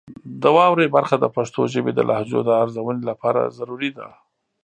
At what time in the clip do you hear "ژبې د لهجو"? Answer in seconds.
1.73-2.39